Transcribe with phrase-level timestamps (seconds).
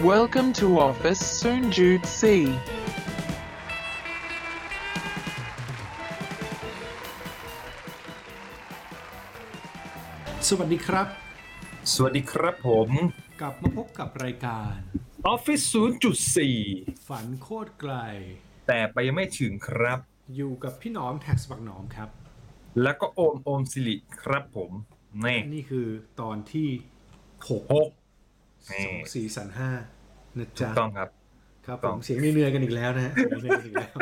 [0.00, 2.22] Welcome to office soon Jude C.
[10.48, 11.06] สวัสดีครับ
[11.94, 12.88] สวัสดีครับผม
[13.40, 14.76] กลับมาพบกับรายการ
[15.34, 15.64] Office
[16.36, 17.94] 0.4 ฝันโคตรไกล
[18.66, 19.98] แต่ไปยังไม่ถึงครับ
[20.34, 22.08] อยู่กับพี่หนอมแท็กสปักหนอมครับ
[22.82, 24.70] แล้วก็โอมโอมสิริครับผม
[25.20, 25.88] แน่นี่คือ
[26.20, 26.68] ตอนที่
[27.48, 27.88] หกหก
[28.68, 29.70] สองสี่สันห้า
[30.38, 31.08] นะจ๊ะต้องครับ
[31.66, 33.96] ครับต้ผองมเสียงเหนื่อยๆกันอีกแล้วนะฮะเสียงเหนื่อยกันอีกแล้ว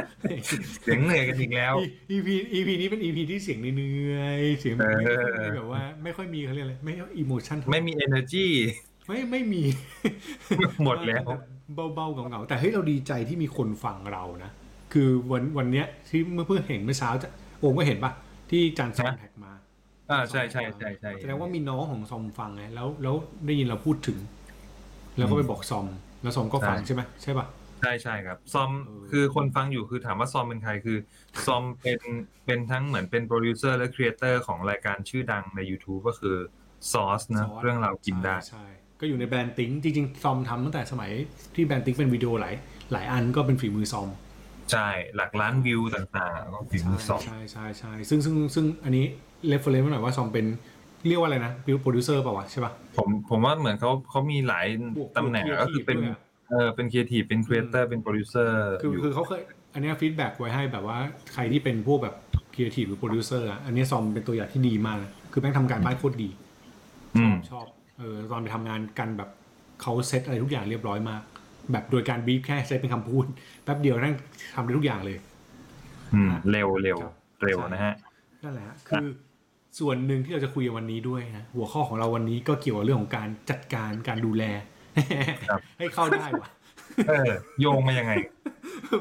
[0.83, 1.75] เสียงเหนื่อยกันอีกแล้ว
[2.11, 8.47] อีพีอีพีนี้เป็นอีพีที่เสียงเหนื่อยๆเสียงแบบไม่เออไม่แบบว่า ไม่ค่อยมีเขาเรียกอะไรไม่อิโมชันไม่มี energy
[9.07, 9.63] ไม่ไม่มี
[10.85, 11.25] หมดแล้ว
[11.95, 14.51] เบาๆเหงาๆแต่เฮ้ยเราดีใจที่มีคนฟังเรานะ
[14.93, 18.13] คือวันวันเนี้ยที่เมื่อเพิ่งเห็นเมื่อเช้าจะโอ้ก็เห็นปะ
[18.51, 19.53] ที่จันซอม tag มา
[20.11, 23.15] อ่าใช่ใช่ใช่ใช่แสดงว่ามีน้องของซอมฟังไงแล้วแล้ว
[23.47, 24.19] ได้ยินเราพูดถึง
[25.21, 25.87] แล้วก็ไปบอกซอม
[26.23, 27.47] แล้วซอมก็ฟังใช่ไหมใช่ปะ
[27.81, 30.99] ใช่ใช่ครับ ซอมเออคือคนฟังอยู่คือถามว่าซอมเป็นใครคือ
[31.47, 32.01] ซอมเป็น
[32.47, 36.37] เป็นทั้งเหมือนเป็นโปรดิวเซอร์และ creator ของรายการชื่อดังใน YouTube ก็คือ
[36.93, 38.67] Sauce นะซสเรื่องเราวกินได้ใช่ใช่
[39.01, 41.11] ก็อยู่ใน BrandThink จริงๆ ซอมทำตั้งแต่สมัย
[41.55, 42.55] ที่ BrandThink เป็นวิดีโอหลาย
[42.93, 44.09] หลายอันก็เป็นฝีมือซอม
[44.73, 49.05] ใช่ หลักล้านวิวต่างๆ ก็ฝีมือซอม ใช่ใช่ใช่ซึ่งซึ่งซึ่งอันนี้
[49.49, 50.47] reference มาหน่อยว่าซอมเป็น
[51.09, 56.21] เรียกว่าอะไรนะโปรดิวเซอร์เปล่าวะใช่ปะผมผมว่าเหมือนเขาเขามีหลายบวกตำแหน่งบวกก็คือเป็น creative ด้วยอะ
[56.51, 59.41] เออเป็นครีเอทีฟเป็น creator เป็นโปรดิวเซอร์คืออยู่คือเขาเคย
[59.75, 60.99] อันเนี้ feedback ไว้ให้แบบว่า
[61.33, 62.15] ใครที่เป็นพวกแบบ
[62.55, 66.31] ครีเอทีฟหรือโปรดิวเซอร์อะอันเนี้ยซอมเป็นตัวอย่างที่ดีมากนะคือแม่งทำการบ้านโคตรดี
[67.17, 67.67] อืม ชอบ
[67.99, 69.31] เออตอนไปทำงานกันแบบ
[69.83, 71.23] เขาเซตอะไรทุกอย่างเรียบร้อยมาก
[71.73, 73.25] แบบโดยการบีบแค่เซตเป็นคำพูด
[73.65, 74.15] แป๊บเดียวนั่ง
[74.55, 75.17] ทำได้ทุกอย่างเลย
[76.15, 77.15] อืม เร็วเร็วครับ
[77.45, 77.95] เร็วใช่นะฮะ
[78.43, 79.07] นั่นแหละฮะคือ
[79.79, 84.45] ส่วนหนึ่งที่เราจะคุยกันวันนี้ด้วยนะหัวข้อของเราวันนี้ก็เกี่ยวกับเรื่องของการจัดการการดูแล
[85.49, 86.49] ครับให้เข้าได้ว่ะ
[87.09, 88.13] เออโยงมายังไง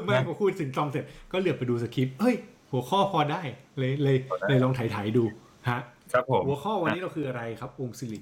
[0.04, 2.36] เมื่อพอพูดถึงซอมเสร็จก็เหลือบไปดูสคริปต์เฮ้ย
[2.72, 3.42] หัวข้อพอได้
[3.78, 5.24] เลยเลยพอได้เลยลองถ่ายถ่ายๆดู
[5.68, 5.80] ฮะ
[6.12, 8.20] ครับผมหัวข้อวันนี้เราคืออะไรครับองค์สิริ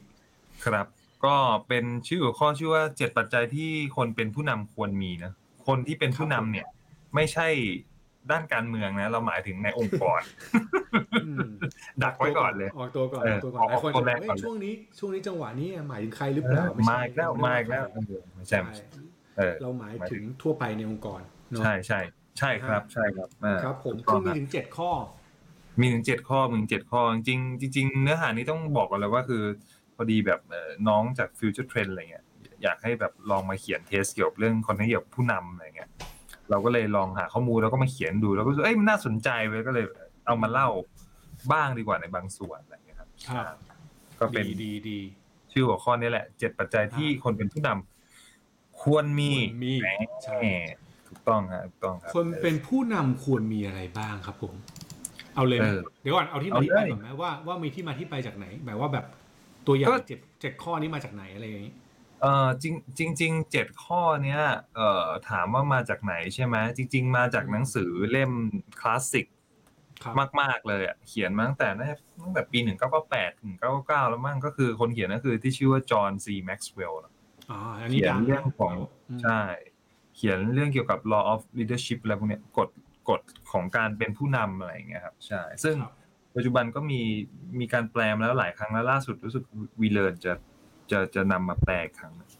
[0.64, 0.86] ครับ
[1.24, 1.34] ก็
[1.68, 5.32] เป็นชื่อหัวข้อชื่อว่าเจ็ดปัจจัยที่คนเป็นผู้นำควรมีนะ
[5.66, 6.66] คนที่เป็นผู้นำเนี่ย
[7.14, 7.48] ไม่ใช่
[8.30, 10.20] ด้านการเมืองนะ เราหมายถึงในองค์กร
[11.24, 11.48] อืม
[12.02, 18.86] ดักไว้ก่อนเลย ออกตัวก่อนเออออกตัวก่อนหลายคนออกตัวแรกเฮ้ยก่อนเลยช่วงนี้ช่วงนี้จังหวะนี้หมายถึงใครหรือเอเปล่าอไม่ใช่มาอีกแล้วมาอีกแล้วเออไม่ใช่ไม่ใช่
[19.38, 21.20] เออเราหมายถึงทั่วไปในองค์กร
[21.50, 22.00] เนาะใช่ใช่
[22.38, 24.90] ใช่ครับ ใช่ครับอ่าครับ ผมถูกคืต้อองมีครับถึงเจ็ดข้อ
[25.80, 29.42] มีถึงเจ็ดข้อมีถึงเจ็ดข้อจริงๆจริงๆเนื้อหานี้ต้องบอกกันเลยว่าคือ
[29.96, 32.24] พอดีแบบเอ่อน้องจาก Future Trend อะไรเงี้ย
[32.62, 35.90] อยากให้แบบลองมาเขียนเทสเกี่ยวกับเรื่องคอนเทนต์เกี่ยวกับผู้นำอะไรเงี้ย
[36.50, 39.84] เราก็เลยลองหาข้อมูลแล้วก็มาเขียนดูแล้วก็รู้สึกเอ้ยมันน่าสนใจเว้ยก็เลย
[40.26, 40.68] เอามาเล่า
[41.52, 43.54] บ้างดีกว่าในบางส่วนอะไรเงี้ยครับครับ
[44.20, 44.98] ก็เป็นดีดีดี
[45.52, 49.88] ชื่อหัวข้อนี้แหละเจ็ดปัจจัยที่คนเป็นผู้นำควรมีควรมีแหม
[50.24, 50.38] ใช่
[51.08, 54.54] ถูกต้องครับถูกต้องครับคนเป็นผู้นำควรมีอะไรบ้างครับผม
[55.34, 59.04] เอาเลยไหมเออเดี๋ยวก่อนเอาที่มาเอาที่ไปเลยก่อนไหมว่าว่ามีที่มาที่ไปจากไหนแบบว่าแบบ
[59.66, 61.74] ตัวอย่างก็เจ็ดเจ็ดข้อนี้มาจากไหนอะไรอย่างนี้
[62.22, 64.42] เอ่อจริงจริงจริงเจ็ดข้อเนี้ย
[64.76, 68.32] เอ่อถามว่ามาจากไหนใช่ไหมจริง ๆ มาจากหนังสือเล่ม
[68.80, 69.26] คลาสสิก
[70.02, 77.00] ครับมาก ๆ เลยอะเขียนมาตั้งแต่น่าจะตั้งแต่ปีหนึ่งเก้าเก้าแปดถึงเก้าเก้าแล้วมั้งก็คือคนเขียนก็คือที่ชื่อว่าจอห์นซีแม็กซ์เวลล์
[77.50, 78.72] อ๋ออันนี้เขียนดังนะเรื่องของ
[79.16, 79.40] มใช่
[80.16, 82.68] เขียนเรื่องเกี่ยวกับ law of leadership อะไรพวกเนี้ยกฎ
[83.10, 83.20] กฎ
[83.52, 85.94] ของการเป็นผู้นำอะไรอย่างเงี้ยครับใช่ซึ่งครับ
[86.36, 87.00] ปัจจุบันก็มี
[87.60, 89.44] มีการแปลมาแล้วหลายครั้งแล้วล่าสุดรู้สึก
[89.80, 90.32] วีเลิร์นจะ
[90.90, 92.30] จะจะนำมาแปลอีกครั้งหนึ่ง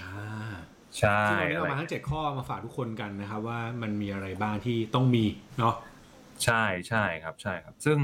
[0.00, 0.54] อ่า
[0.98, 5.24] ใช่ซึ่งวันนี้อะไรเรามาทั้งเจ็ดข้อมาฝากทุกคนกันนะครับ ว่ามันมีอะไรบ้างที่ต้องมี
[5.58, 5.74] เนาะ
[6.44, 7.98] ใช่ใช่ครับใช่ครับ ซึ่ง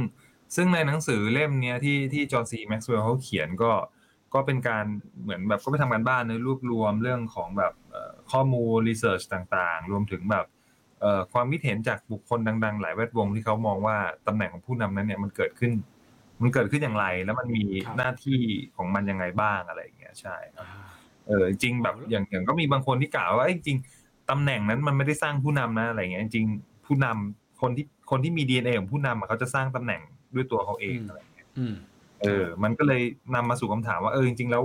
[0.56, 3.72] ซึ่งในหนังสือเล่มเนี้ยที่ที่จอห์น ซีแม็กซ์เวลล์เขาเขียนก็
[4.34, 4.84] ก็เป็นการ
[5.22, 10.46] เหมือนแบบก็ไปทำการบ้านในรวบรวมเรื่องของแบบเอ่อข้อมูลรีเสิร์ชต่างๆ รวมถึงแบบ
[11.00, 13.96] เอ่อความคิดเห็นจากบุคคลดัง ๆ หลายแวดวงที่เขามองว่า
[14.26, 15.72] ตำแหน่งของผู้นำนั้นเนี่ยมันเกิดขึ้น
[16.42, 17.64] มันเกิดขึ้นอย่างไร แล้วมันมี
[17.96, 18.40] หน้าที่
[18.76, 20.90] ของมันยังไงบ้างอะไรอย่างเงี้ยใช่ครับอ่า
[21.26, 30.00] เออจริงๆแบบอย่างอย่างก็มีบางคนที่กล่าวว่าเอ้ยจริงๆตำแหน่งนั้นมันไม่ได้สร้างผู้นำนะอะไรเงี้ยจริงๆผู้นำคนที่คนที่มี DNA ของผู้นำอะเขาจะสร้างตำแหน่ง
[30.34, 31.74] ด้วยตัวเขาเองอะไรเงี้ยอืม
[32.20, 33.02] เออ มันก็เลย
[33.34, 34.64] นำมาสู่คำถามว่าเออจริง ๆ แล้ว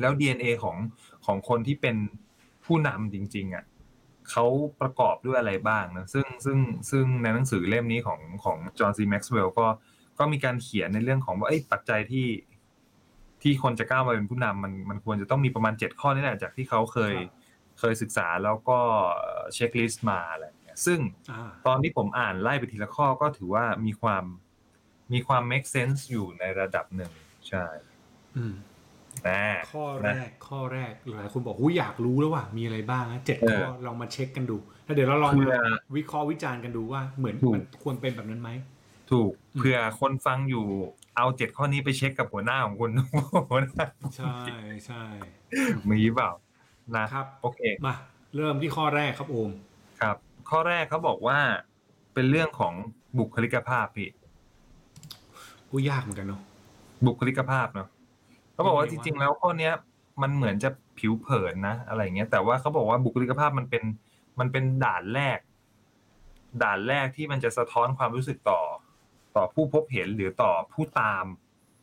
[0.00, 0.76] แล้ว DNA ของ
[1.26, 1.96] ของคนที่เป็น
[2.64, 3.64] ผู้นำจริง ๆ อะ
[4.30, 4.44] เขา
[4.80, 6.58] ประกอบด้วยอะไรบ้างนะซึ่งซึ่ง
[6.90, 9.66] ซึ่งในหนังสือเล่มนี้ของของจอห์นซีแม็กซ์เวลล์ก็
[10.18, 12.26] ก็มีการเขียนในเรื่องของว่าเอ้ยปัจจัยที่
[13.42, 17.46] ที่คนจะก้าวมาเป็นผู้นำมันมันควรจะต้องมีประมาณเจ็ดข้อนี่แหละจากที่เขาเคยครับ
[17.80, 18.78] เคยศึกษาแล้วก็
[19.54, 20.98] เช็คลิสต์มาอะไรอย่างเงี้ยซึ่ง
[21.30, 24.24] อ่าตอนที่ผมอ่านไล่ไปทีละข้อก็ถือว่ามีความ
[25.12, 27.12] มีความ make sense อยู่ในระดับหนึ่ง
[27.48, 27.64] ใช่
[28.36, 28.54] อืม
[29.28, 29.42] นะ
[29.74, 38.50] ข้อแรกข้อแรกหลายคนบอกหูยอยากรู้แล้วว่ามีอะไรบ้างนะเจ็ดเออข้อลองมาเช็คกันดู แล้วเดี๋ยวเราลองเพื่มาอวิเคราะห์วิจารณ์กันดูว่าเหมือนถูกมันควรเป็นแบบนั้นไหม
[39.10, 40.66] ถูกอืมเผื่อคนฟังอยู่
[41.16, 42.90] เอาเจ็ดข้อนี้ไปเช็คกับหัวหน้าของคุณ
[43.50, 44.30] หัวหน้าใช่
[44.86, 45.02] ใช่
[45.88, 46.30] มีเปล่า
[46.96, 47.94] นะครับโอเคมา
[48.36, 49.50] เริ่มที่ข้อแรกครับโอม
[50.00, 50.16] ครับ
[50.50, 51.38] ข้อแรกเขาบอกว่า
[52.14, 52.74] เป็นเรื่องของ
[53.18, 54.10] บุคลิกภาพพี่
[55.70, 56.40] อู้ยากเหมือนกันเนาะ
[57.06, 57.88] บุคลิกภาพเนาะ
[58.52, 59.72] เขาบอกว่ายัจงไงวะริงๆแล้วข้อเนี้ย
[60.22, 63.82] มันเหมือนจะผิวเผินนะอะไรเงี้ยแต่ว่าเขาบอกว่าบุคลิกภาพมันเป็น
[64.38, 65.38] มันเป็นด่านแรก
[66.62, 68.60] ด่านแรกที่มันจะสะท้อนความรู้สึกต่อ
[69.36, 71.24] ต่อผู้พบเห็นหรือต่อผู้ตาม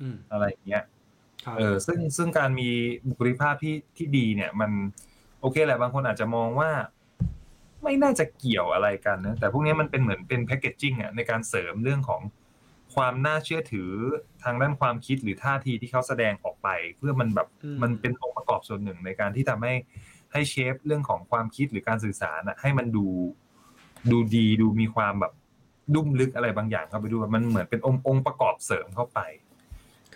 [0.01, 0.83] อืมอะไรอย่างเงี้ย
[1.45, 2.69] ครับเออซึ่งซึ่งการมี
[3.07, 4.71] บุคลิกภาพที่ที่ดีเนี่ย มัน
[5.41, 6.71] โอเคแหละบางคนอาจจะมองว่า
[7.83, 12.21] ไม่น่าจะเกี่ยวอะไรกันนะแต่พวกนี้มันเป็นเหมือนเป็นแพคเกจจิ้งอะในการเสริมเรื่องของ
[12.95, 13.91] ความน่าเชื่อถือ
[14.43, 17.47] ทางด้านความคิดหรือท่าทีที่เขาแสดงออกไป เพื่อมันแบบ
[17.81, 19.73] มันเป็นองค์ประกอบส่วนหนึ่งในการที่ทำให้
[20.31, 23.05] ให้เชฟเรื่องของความคิดหรือการสื่อสารอะให้มันดู
[24.11, 25.33] ดูดีดูมีความแบบ
[25.93, 29.19] ดุ้มลึกอะไรบางอย่างเข้าไปด้วยมันเหมือนเป็นองค์องค์ประกอบเสริมเข้าไป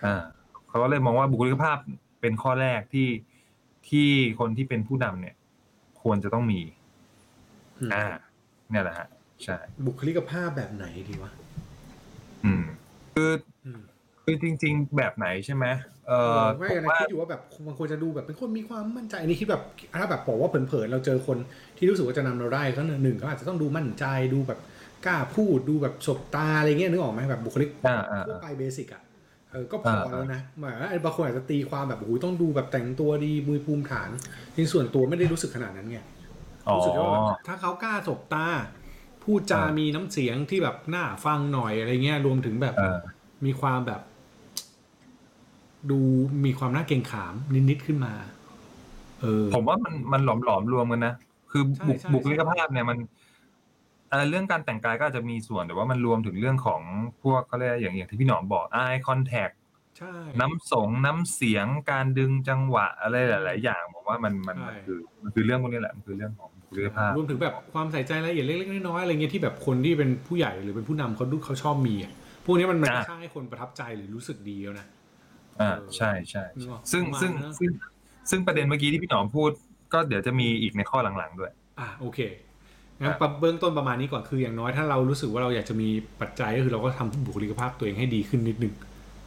[0.06, 0.24] อ่า
[0.70, 1.78] เขาก็เลยมองว่าบุคลิกภาพ
[2.22, 3.10] เป็นข้อแรกที่
[3.90, 4.08] ที่
[4.40, 5.36] คนที่เป็นผู้นำเนี่ย
[6.02, 6.62] ควรจะต้องมี
[7.80, 8.06] อืมอ่า
[8.72, 9.08] เนี่ยแหละฮะ
[9.44, 11.32] ใช่บุคลิกภาพแบบไหนดีวะ
[12.46, 12.64] อืม
[13.16, 13.32] คือ
[13.66, 13.82] อืม
[14.24, 15.66] คือจริง ๆ แบบไหนใช่ไหม
[16.08, 19.64] เออไม่ผมนะว่าคิดอยู่ว่าแบบบางคนจะดูแบบเป็นคนมีความมั่นใจอันนี้คิดแบบ
[20.00, 21.38] ถ้าแบบบอกว่าเผินๆเราเจอคน
[21.78, 24.60] ที่รู้สึกว่าจะนำเราได้เขาหนึ่งเขาอาจจะต้องดูมั่นใจดูแบบ
[25.06, 29.02] กล้าพูดดูแบบสบตาอะไรเงี้ยนึกออกไหมแบบบุคลิกอ่าอ่าทั่วอ่าไปเบสิกอะ
[29.52, 34.10] เออก็พออ่าแล้วนะหมายว่าไอ้บางคนอาจจะตีความแบบโอ้โหต้องดูแบบแต่งตัวดีมือภูมิฐาน
[34.56, 36.00] จริงส่วนตัวไม่ได้รู้สึกขนาดนั้นไง
[36.70, 38.48] อ๋อรู้สึกว่าแบบถ้าเขากล้าสบตา
[39.24, 42.98] พูดจาอ่ามีมีน้ำเสียงที่แบบน่าฟังหน่อยอะไรเงี้ยรวมถึงแบบเออ
[43.46, 44.02] มีความแบบ
[45.92, 46.00] ดู
[46.46, 47.34] มีความน่าเกรงขาม
[47.70, 48.14] นิดๆขึ้นมา
[49.22, 51.14] เออ ผมว่ามันมันหลอมหลอมๆรวมกันนะ
[51.52, 52.98] คือบุคใช่ใช่บุคลิกภาพเนี่ยมัน
[54.10, 56.82] เอ่อเรื่องการแต่งกายก็อาจจะมีส่วนแต่ว่ามันรวมถึงเรื่องของ
[57.24, 59.56] พวกเขาเรียกอย่างอย่างที่พี่หนอมบอก eye contact
[59.98, 72.12] ใช่น้ำสงน้ำเสียงการดึงจังหวะอะไรหลาย ๆ อย่างผมว่ามันมันใช่มันคือมันคือเรื่องพวกนี้แหละมันคือเรื่องของบุคลิกภาพรวมถึงแบบความใส่ใจรายละเอียดเล็ก ๆ น้อย ๆ อะไรเงี้ยที่แบบคนที่เป็นผู้ใหญ่หรือเป็นผู้นำเขาดูเขาชอบมีอะ
[72.46, 74.86] พวกนี้มันมันอะค่าให้คนประทับใจหรือรู้สึกดีแล้วนะ
[75.62, 77.72] อ่าเออใช่ใช่นึกออกซึ่งประมาณซึ่งนั้นซึ่ง
[78.30, 79.52] ซึ่งประเด็นเมื่อกี้ที่พี่หนอมพูด
[79.94, 82.20] ก็เดี๋ยวจะมีอีกในข้อหลัง ๆ ด้วย อะโอเค
[83.02, 85.88] งั้นอะปรับเบื้องต้นประมาณนี้ก่อนคืออย่างน้อยถ้าเรารู้สึกว่าเราอยากจะมี
[86.22, 88.74] ปัจจัยก็คือเราก็ทำบุคลิกภาพตัวเองให้ดีขึ้นนิดนึง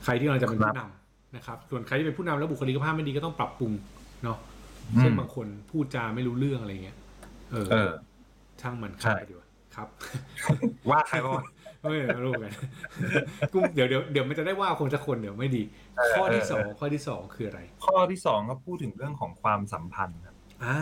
[0.05, 3.73] ใครที่เราจะเป็นผู้นำนะครับ ส่วนใครที่เป็นผู้นำแล้วบุคลิกภาพไม่ดีก็ต้องปรับปรุง
[4.25, 4.39] เนาะ
[4.99, 6.97] เช่นบางคนพูดจาไม่รู้เรื่องอะไรเงี้ย
[7.53, 7.91] เออเออ
[8.61, 9.89] ช่างมันใช่ข้ามไปดีกว่าครับ
[10.91, 11.33] ว่าใครว่า
[11.91, 12.53] ไม่รู้กัน
[13.53, 15.63] กูเดี๋ยวเดี๋ยวเดี๋ยวมันจะได้ว่าคนจะคนเดี๋ยวไม่ดี
[15.97, 20.79] เออข้อที่เออสองข้อที่สองคืออะไร ข้อที่สองก็พูดถึงเรื่องของความสัมพันธ์ครับอ่า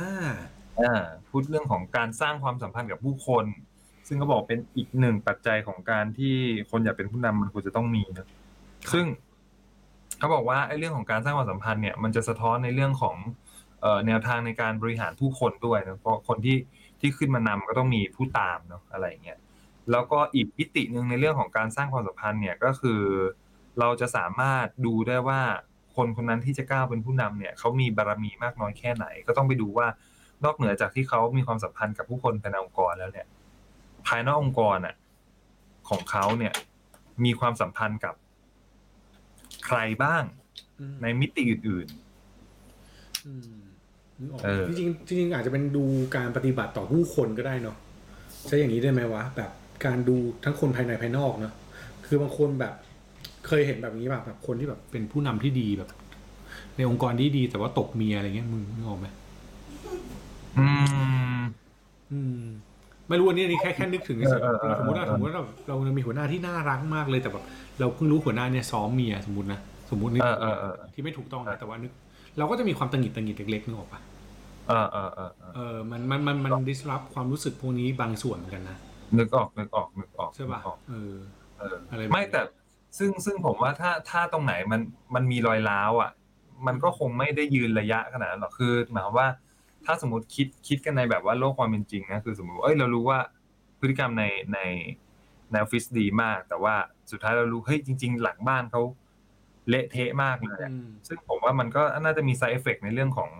[0.84, 0.96] อ่า
[1.28, 3.44] พูดเรื่องของการสร้างความสัมพันธ์กับผู้คน
[4.06, 6.34] ซึ่งเขาบอกเป็นอีกหนึ่งปัจจัยของการที่
[6.70, 8.28] คนอยากเป็นผู้นำมันควรจะต้องมีนะ
[8.92, 9.06] ซึ่ง
[10.18, 13.16] เขาบอกว่าไอ้เรื่องของการสร้างความสัมพันธ์เนี่ยมันจะสะท้อนในเรื่องของ
[13.80, 16.56] เอ่อแนวทางในการบริหารผู้คนด้วยนะเพราะคนที่
[17.00, 19.38] ที่ขึ้นมานำก็ต้องมีผู้ตามเนาะอะไรอย่างเงี้ย
[19.90, 23.00] แล้วก็อีกมิติหนึ่งในเรื่องของการสร้างความสัมพันธ์เนี่ยก็คือ
[23.80, 25.40] เราจะสามารถดูได้ว่า
[25.96, 29.86] คนคนนั้นที่จะก้าวเป็นผู้นำเนี่ยเขามีบารมีมากน้อยแค่ไหน ก็ต้องไปดูว่า
[30.44, 33.26] นอกเหนือจากที่เขามีความสัมพันธ์กับผู้คนภายในองค์กรแล้วเนี่ย
[34.06, 34.94] ภายนอกองค์กรอะ
[35.88, 36.52] ของเขาเนี่ย
[37.24, 38.14] มีความสัมพันธ์กับ
[39.66, 40.22] ใครบ้าง
[40.80, 41.86] อืมในมิติอื่น
[43.26, 43.60] อืม
[44.18, 45.84] นึกออกเออจริงๆจริงๆอาจจะเป็นดู
[46.16, 47.76] การปฏิบัติต่อผู้คนก็ได้เนาะ
[48.46, 49.50] ใช้อย่างนี้ได้ไหมวะ แบบ
[49.86, 51.54] การดูทั้งคนภายในภายนอกเนาะ
[52.06, 52.74] คือบางคนแบบ
[53.46, 55.90] เคยเห็นแบบนี้แบบแบบคนที่แบบเป็นผู้นำที่ดีแบบ
[56.76, 59.19] ในองค์กรที่ดีแต่ว่าตกเมียอะไรเงี้ยมึงนึกออกไหมๆ
[60.58, 60.66] อื
[61.38, 61.40] ม
[62.12, 62.42] อืม
[63.08, 67.44] ไม่รู้อันนี้อันนี้แค่แค่นึกถึงเฉยเออเออเออๆสมมติว่าเออสมมติว่าเราเรามีหัวหน้าที่น่ารักมากเลยแต่แบบ
[67.78, 71.92] เราเพิ่งรู้หัวหน้าเนี่ยซ้อมเมียสมมตินะสมมตินี่เออเออเออที่ไม่ถูกต้องเอนะอแต่ว่านึก
[72.38, 74.00] เราก็จะมีความตังหงิดตังหงิดเล็กๆนึกออกปะ
[74.68, 78.76] เออเออเออเออเออมันมันมันมัน disrupt ความรู้สึกพวกนี้บางส่วนเหมือนกันนะ
[79.18, 81.14] นึกออกนึกออกนึกออกใช่ป่ะนึกออกเออ
[81.58, 82.40] เอออะไรแบบนี้ไม่แต่
[82.98, 84.80] ซึ่งซึ่งผมว่าถ้าถ้าตรงไหนมัน
[85.14, 86.10] มันมีรอยร้าวอะ
[86.66, 89.28] มันก็คงไม่ได้ยืนระยะขนาดนั้นหรอกคือหมายความว่า
[89.86, 93.18] ถ้าสมมติคิดคิดกันในแบบว่าโลกความเป็นจริงนะคือสมมติว่าเอ้ยเรารู้ว่า
[93.80, 94.58] พฤติกรรมในใน
[95.50, 96.74] ในออฟฟิศดีมาก แต่ว่า
[97.10, 98.82] สุดท้ายเรารู้เฮ้ยจริง ๆ หลังบ้านเขา
[99.68, 103.30] เละเทะมากเลยอะอืมซึ่งผมว่ามันก็น่าจะมี side effect ในเรื่องของ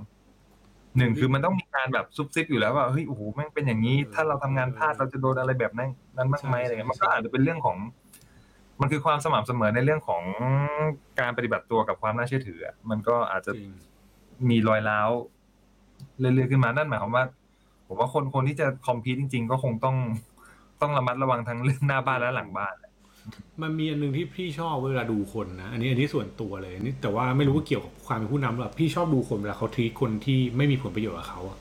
[0.99, 7.77] หนึ่งคือมันต้องมีการแบบซุบซิบอยู่แล้วว่าเฮ้ยโอ้โหแม่งเป็นอย่างนี้ ถ้าเราทำงานพลาดเราจะโดนอะไรแบบนั้นนั้นบ้างไหมอะไรเงี้ยมันก็อาจจะเป็นเรื่องของ
[8.81, 10.23] มันคือความสม่ำเสมอในเรื่องของ
[11.21, 13.73] การปฏิบัติตัวกับความน่าเชื่อถืออะมันก็อาจจะจริง
[14.51, 15.11] มีรอยร้าว
[16.19, 17.25] เรื่อยๆขึ้นมานั่นหมายความว่า
[17.89, 19.97] ผมว่าคนคนที่จะคอมพีตจริง ๆ ก็คงต้อง
[20.81, 22.93] ต้องระมัดระวังทั้งเรื่องหน้าบ้านและหลังบ้านแหละ
[23.63, 31.59] มันมีอันหนึงที่พี่ชอบเวลาดูคนนะอันนี้อันนี้ส่วนตัวเลยอันนี่แต่ว่าไม่รู้ว่าเกี่ยวกับความเป็นผู้นำหรือเปล่าพี่ชอบดูคนเวลาเขาทีคนที่ไม่มีผลประโยชน์กับเขาอะ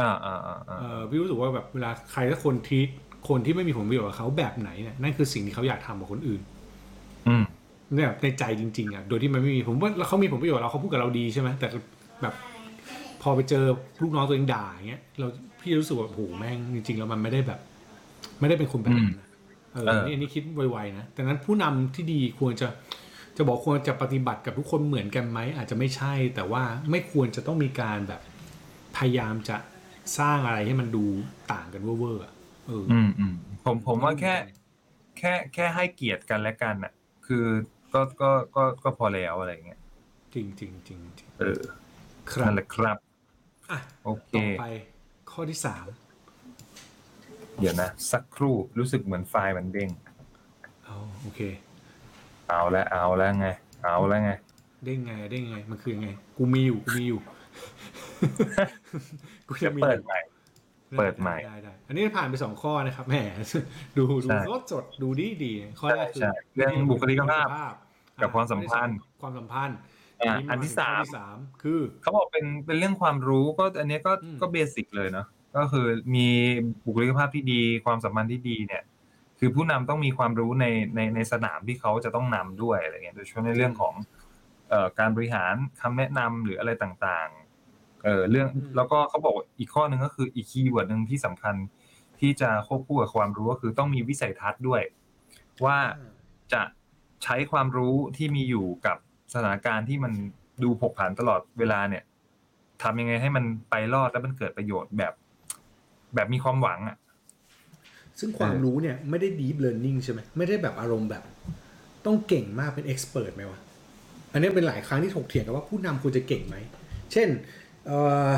[0.00, 2.78] อ่าอ่าอ่าอ่าเออพี่รู้สึกว่าแบบเวลาใครสักคนที
[3.28, 6.40] คนที่ไม่มีผลประโยชน์กับเขาแบบไหนเนี่ยนั่นคือสิ่งที่เขาอยากทำกับคนอื่น
[7.28, 7.44] อืม
[7.94, 11.68] เนี่ยแบบในใจจริงๆอะโดยที่มันไม่มีผมว่าเขามีผลประโยชน์เราเขาพูดกับเราดีใช่ไหมแต่
[12.22, 12.34] แบบ
[13.22, 13.64] พอไปเจอ
[14.02, 15.26] ลูกน้องตัวเองด่าอย่างเงี้ยเรา
[15.60, 17.60] พี่รู้สึกว่าโอ้โหแม่งจริง ๆ แล้วมันไม่ได้แบบ
[18.40, 19.28] ไม่ได้เป็นคนแบบนั้นนะ
[19.74, 22.68] เอออันนี่อันนี้คิดไวๆนะแต่นั้นผู้นำที่ดีควรจะ
[23.36, 28.20] จะบอกควรจะปฏิบัติกับทุกคนเหมือนกันไหมอาจจะไม่ใช่ แต่ว่าไม่ควรจะต้องมีการแบบ
[28.96, 29.56] พยายามจะ
[30.18, 31.04] สร้างอะไรให้มันดู
[31.52, 32.32] ต่างกันเวอร์ๆอะ
[32.66, 33.34] เออออืมอืม
[33.64, 34.34] ผมผมว่าแค่
[35.18, 36.92] แค่แค่ให้เกียรติกันและกันอะ
[37.26, 37.44] คือ
[37.92, 39.80] ก็ก็ก็ก็พอแล้วอะไรเงี้ย
[40.34, 41.60] จริงจริงจริงจริงเออ
[42.32, 42.96] ครับนั่นแหละครับ
[43.70, 44.64] อะโอเคต่อไป
[45.30, 45.86] ข้อที่สาม
[47.58, 49.90] เดี๋ยวนะ สักครู่รู้สึกเหมือนไฟล์มันเด้ง
[50.84, 51.40] เอาโอเค
[52.48, 53.48] เอาแล้วเอาแล้วไง
[53.84, 54.32] เอาแล้วไง
[54.84, 57.20] เด้งไงเด้งไงมันคือยังไง กูมีอยู่กูมีอยู่
[59.48, 60.20] กูจะมีเปิอดยู่ใหม่
[60.98, 63.14] เปิดใหม่ได้ได้อันนี้ผ่านไปสองข้อนะครับแหม
[63.96, 67.68] ดูดูใช่สดสดดูดีดีข้อแรกคือใช่ใช่เรื่องบุคลิกภาพอะ
[68.22, 69.76] กับความสัมพันธ์ความสัมพันธ์
[70.28, 76.28] อะทีอันที่ถึงสามข้อที่สามคือเขาบอกเป็นเป็นเรื่องความรู้ก็อันเนี้ยก็อืมก็เบสิกเลยเนาะก็คือมี
[76.84, 78.82] บุคลิกภาพที่ดีความสัมพันธ์ที่ดีเนี่ย
[79.38, 83.94] คือผู้นำต้องมีความรู้ในในในสนามที่เขาจะต้องนำด้วยอะไรเงี้ยโดยเฉพาะในเรื่องของ
[84.68, 91.54] เอ่อการบริหารคำแนะนำหรืออะไรต่างๆเออเรื่องแล้วก็เขาบอกว่าอีกข้อหนึ่งก็คืออีกคีย์เวิร์ดหนึ่งที่สำคัญ
[92.20, 94.82] ที่จะควบคู่กับความรู้ก็คือต้องมีวิสัยทัศน์ด้วย
[95.64, 95.78] ว่า
[96.52, 96.62] จะ
[97.24, 98.98] ใช้ความรู้ที่มีอยู่กับ
[99.32, 100.12] สถานการณ์ที่มัน
[100.62, 102.02] ดูผกผันตลอดเวลาเนี่ย
[102.82, 105.12] ทำยังไงให้มันไปรอดและมันเกิดประโยชน์แบบ
[106.14, 106.96] แบบมีความหวังอะ
[108.18, 111.22] ซึ่งความรู้เนี่ยไม่ได้ deep learning ใช่ไหมไม่ได้แบบอารมณ์แบบ
[112.06, 113.60] ต้องเก่งมากเป็น expert ไหมวะ
[114.32, 116.56] อันนี้เป็นหลายครั้งที่ถกเถียงกันว่าผู้นำควรจะเก่งไหม
[117.12, 117.28] เช่น
[117.86, 118.30] เอ่อ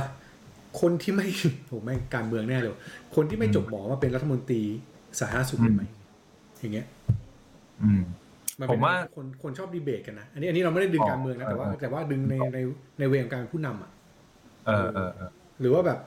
[0.81, 1.27] คนที่ไม่
[1.67, 2.77] โหไม่งการเมืองแน่เลย
[3.15, 4.63] คนที่ไม่จบหมอมาเป็นรัฐมนตรี
[5.19, 5.83] สาธารณสุขได้ไหม
[6.61, 6.87] อย่างเงี้ย
[7.83, 8.03] อืม
[8.65, 12.59] นผมว่า คนคนชอบดีเบตกันนะ อันนี้อันนี้เราไม่ได้ดึงอ๋อการเมืองนะแต่ว่าเออแต่ว่าดึงในใน
[12.99, 13.91] ในเวของการเป็นผู้นำอะ
[14.67, 15.99] เออเออเออ หรือว่าแบบ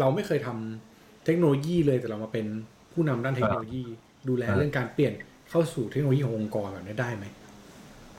[0.00, 2.46] เราไม่เคยทำเทคโนโลยีเลยแต่เรามาเป็น
[2.92, 3.82] ผู้นำด้านเทคโนโลยี
[4.28, 5.12] ดูแลเออเรื่องการเปลี่ยน
[5.50, 7.24] เข้าสู่เทคโนโลยีขององค์กรแบบนี้ได้ไหม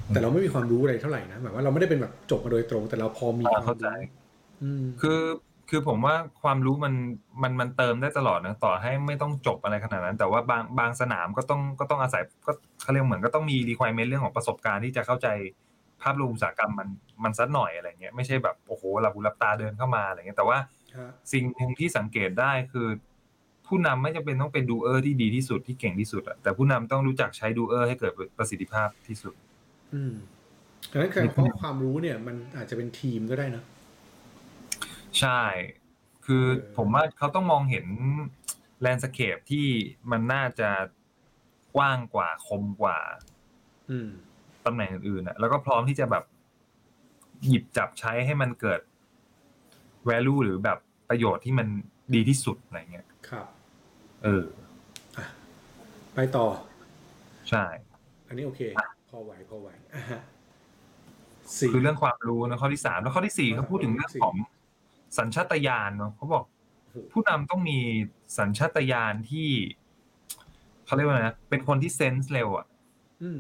[0.10, 3.92] แต่เราไม่มีความรู้อะไรเท่าไหร่นะแบบว่าเราไม่ได้เป็นแบบจบมาโดยตรง แต่เราพอมีคอ่าวามเข้าใจ รู้
[4.64, 5.20] อืมคือ
[5.70, 6.94] คือผมว่าความรู้มัน
[7.44, 12.52] มันมันเติมได้ตลอดนะต่อให้ไม่ต้องจบอะไรขนาดนั้น แต่ว่าบางบางสนามก็ต้องก็ต้องอาศัยก็
[12.82, 15.28] เขาเรียกเหมือนก็ต้องมี requirement เรื่องของประสบการณ์ที่จะเข้าใจ
[16.02, 16.88] ภาพรวมอุตสาหกรรมมัน
[17.24, 20.58] มันสักหน่อยอะไรเงี้ยไม่ใช่แบบโอ้โหหลับหูหลับตาเดินเข้ามาอะไรเงี้ยแต่ว่า
[20.98, 22.88] ฮะสิ่งหนึ่งที่สังเกตได้คือ
[23.68, 29.34] ผู้นำไม่จำเป็นต้องเป็น doer ที่ดีที่สุดที่เก่งที่สุดอะแต่ผู้นำต้องรู้จักใช้ doer ให้เกิดประสิทธิภาพที่สุด
[29.94, 30.14] อืม
[30.92, 33.64] ดังนั้นการเพราะความรู้เนี่ย มันอาจจะเป็นทีมก็ได้นะ
[35.20, 35.44] ใช่
[36.26, 37.86] คือเออผมว่าเขาต้องมองเห็น
[38.82, 39.68] landscape ที่
[40.12, 40.70] มันน่าจะ
[41.76, 43.00] กว้างกว่าคมกว่า
[43.92, 44.10] อืม
[44.66, 46.24] ตำแหน่งอื่นๆอะแล้วก็พร้อมที่จะแบบ
[47.46, 48.82] หยิบจับใช้ให้มันเกิด
[50.10, 50.78] value หรือแบบ
[51.10, 51.68] ประโยชน์ที่มัน
[52.14, 53.48] ดีที่สุดอะไรเงี้ย ครับ
[54.24, 54.46] เออ
[55.18, 55.26] อะ
[56.14, 56.46] ไปต่อ
[57.50, 57.66] ใช่
[58.28, 58.62] อันนี้โอเค
[59.10, 60.22] พอไหวพอไหวอะฮะ
[61.60, 64.36] สี่คือเรื่องความรู้นะข้อที่สามแล้วข้อที่สี่ข้อเขาพูดถึงเรื่องสี่ของ
[65.18, 66.44] สัญชาตญาณเนาะเขาบอก
[67.12, 67.80] ผู้นำต้องมี
[68.38, 69.50] สัญชาตญาณที่
[70.86, 72.66] เขาเรียกว่าไงนะเป็นคนที่เซนส์เร็วอะ
[73.22, 73.40] อืม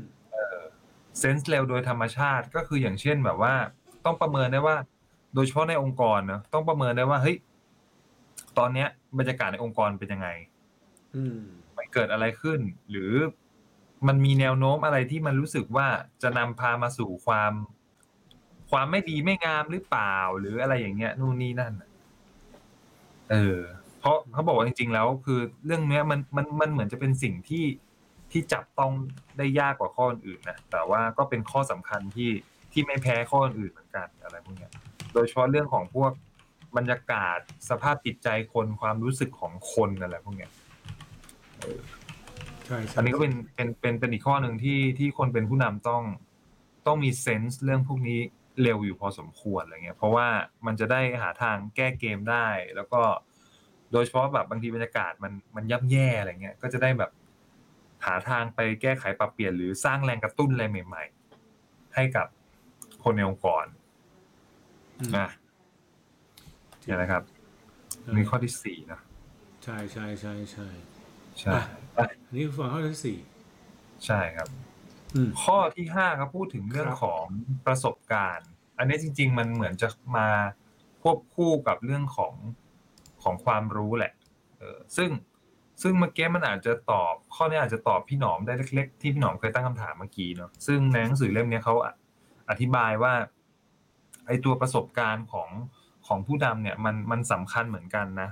[1.20, 3.54] เซนส์เร็วโดยธรรมชาติก็คืออย่างเช่นแบบว่า
[4.06, 4.76] ต้องประเมินได้ว่า
[5.36, 7.38] โดยเฉพาะในองค์กรเนาะต้องประเมินได้ว่าเฮ้ย
[8.58, 8.88] ตอนเนี้ย
[9.20, 10.28] บรรยากาศในองค์กรเป็นยังไง
[11.16, 11.40] อืม
[11.78, 13.14] มันเกิดอะไรขึ้น หรือ
[14.08, 15.88] มันมีแนวโน้มอะไรที่มันรู้สึกว่า
[16.24, 17.54] จะนำพามาสู่ความ
[18.74, 21.90] ความไม่ดีไม่งามหรือเปล่าหรืออะไรอย่างเงี้ยนู่นนี่นั่นน่ะ
[23.32, 23.60] เออ
[24.00, 27.66] เพราะเขาบอกว่าจริง ๆ แล้ว คือเรื่องเนี้ยมันมันมันเหมือนจะเป็นสิ่งที่
[28.32, 28.92] ที่จับต้อง
[29.38, 32.32] ได้ยากกว่าข้ออื่นๆนะแต่ว่าก็เป็นข้อสำคัญที่
[32.72, 34.72] ที่ไม่แพ้ข้ออื่นเหมือนกันอะไรพวกเนี้ย
[35.14, 36.12] โดยเฉพาะเรื่องของพวก
[36.78, 37.38] บรรยากาศ
[37.70, 40.52] สภาพจิตใจคนความรู้สึกของคนอะไรพวกเนี้ย
[42.66, 46.04] ใช่ใช่อันนี้ก็เป็นเป็นเป็นเป็นอีกข้อหนึ่งที่ที่คนเป็นผู้นำต้อง
[46.88, 48.20] ต้องมีเซนส์เรื่องพวกนี้
[48.62, 50.28] เร็วอยู่พอสมควรอะไรเงี้ย เพราะว่า
[50.66, 53.02] มันจะได้หาทางแก้เกมได้ แล้วก็
[53.92, 57.12] โดยเฉพาะแบบบางทีบรรยากาศมันมันย่ำแย่อะไรเงี้ย ก็จะได้แบบ
[58.06, 61.04] หาทางไปแก้ไขปรับเปลี่ยนหรือสร้างแรงกระตุ้นอะไรใหม่
[61.50, 62.28] ๆ ให้กับ
[63.04, 63.66] คนในองค์กร
[65.00, 65.30] อืมนะ
[66.86, 67.24] เนี่ยนะครับ
[68.18, 69.00] มีข้อที่สี่นะ
[69.64, 70.68] ใช่ใช่ใช่ใช่
[71.40, 71.62] ใช่อะ
[71.98, 73.18] อะอันนี้คือฟังข้อที่สี่
[74.06, 74.48] ใช่ครับ
[75.16, 77.26] อืม ข้อที่ห้าครับพูดถึงเรื่องครับ ของ
[77.66, 80.28] ประสบการณ์ อันนี้จริง ๆ มันเหมือนจะมา
[81.02, 82.34] ควบคู่กับเรื่องของ
[83.24, 84.14] ของความรู้แหละ
[84.58, 85.10] เออซึ่ง
[85.82, 91.88] ซึ่งเมื่อกี้มันอาจจะตอบ ข้อนี้อาจจะตอบพี่หนอมได้เล็กๆที่พี่หนอมเคยตั้งคำถามเมื่อกี้เนาะซึ่งในหนังสือเล่มเนี้ยเขาอ
[92.50, 93.14] อธิบายว่า
[94.28, 95.50] ไอตัวประสบการณ์ของ
[96.08, 98.30] ของผู้นำเนี่ยมันมันสำคัญเหมือนกันนะ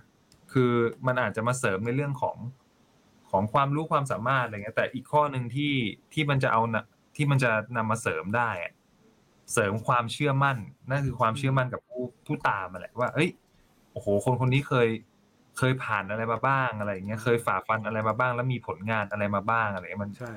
[0.52, 0.72] คือ
[1.08, 2.36] มันอาจจะมาเสริมในเรื่องของ
[3.32, 5.74] ของความรู้ความสามารถอะไรเงี้ยแต่อีกข้อหนึ่งที่
[6.14, 6.86] ที่มันจะเอานะ
[7.16, 8.74] ที่มันจะนำมาเสริมได้อะ
[9.54, 10.58] เสริมความเชื่อมั่น
[10.90, 13.30] นั่นคือความเชื่อมั่นกับผู้ผู้ตามมาแหละว่า เอ้ย
[13.92, 14.90] โอ้โห คนคนนี้เคย
[15.58, 20.34] เคยผ่านอะไรมาบ้างอะไรอย่างเงี้ยเคยฝ่าฟันอะไรมาบ้าง แล้วมีผลงานอะไรมาบ้างอะไรเงี้ยมันใช่